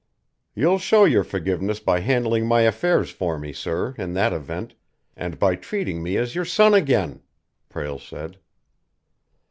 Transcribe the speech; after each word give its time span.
"You'll 0.55 0.79
show 0.79 1.05
your 1.05 1.23
forgiveness 1.23 1.79
by 1.79 1.99
handling 1.99 2.47
my 2.47 2.61
affairs 2.61 3.11
for 3.11 3.37
me, 3.37 3.53
sir, 3.53 3.93
in 3.99 4.13
that 4.13 4.33
event, 4.33 4.73
and 5.15 5.37
by 5.37 5.55
treating 5.55 6.01
me 6.01 6.17
as 6.17 6.33
your 6.33 6.43
son 6.43 6.73
again!" 6.73 7.21
Prale 7.69 7.99
said. 7.99 8.39